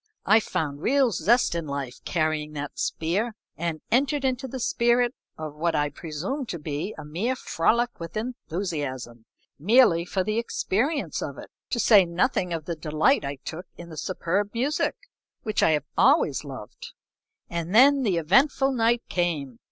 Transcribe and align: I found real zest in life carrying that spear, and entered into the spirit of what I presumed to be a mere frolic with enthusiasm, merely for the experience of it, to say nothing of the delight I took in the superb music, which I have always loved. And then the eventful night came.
I 0.25 0.39
found 0.39 0.81
real 0.81 1.11
zest 1.11 1.53
in 1.53 1.67
life 1.67 1.99
carrying 2.05 2.53
that 2.53 2.79
spear, 2.79 3.35
and 3.55 3.81
entered 3.91 4.25
into 4.25 4.47
the 4.47 4.59
spirit 4.59 5.13
of 5.37 5.53
what 5.53 5.75
I 5.75 5.91
presumed 5.91 6.49
to 6.49 6.57
be 6.57 6.95
a 6.97 7.05
mere 7.05 7.35
frolic 7.35 7.99
with 7.99 8.17
enthusiasm, 8.17 9.25
merely 9.59 10.03
for 10.05 10.23
the 10.23 10.39
experience 10.39 11.21
of 11.21 11.37
it, 11.37 11.51
to 11.69 11.79
say 11.79 12.03
nothing 12.03 12.51
of 12.51 12.65
the 12.65 12.75
delight 12.75 13.23
I 13.23 13.35
took 13.45 13.67
in 13.77 13.89
the 13.89 13.95
superb 13.95 14.55
music, 14.55 14.95
which 15.43 15.61
I 15.61 15.69
have 15.73 15.85
always 15.95 16.43
loved. 16.43 16.93
And 17.47 17.75
then 17.75 18.01
the 18.01 18.17
eventful 18.17 18.71
night 18.71 19.03
came. 19.07 19.59